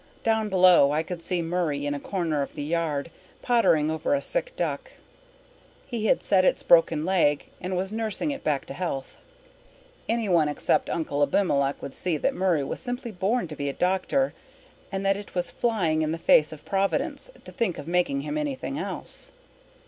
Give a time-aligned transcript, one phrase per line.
[0.23, 3.11] Down below I could see Murray in a corner of the yard,
[3.43, 4.93] pottering over a sick duck.
[5.85, 9.17] He had set its broken leg and was nursing it back to health.
[10.09, 14.33] Anyone except Uncle Abimelech could see that Murray was simply born to be a doctor
[14.91, 18.39] and that it was flying in the face of Providence to think of making him
[18.39, 19.29] anything else.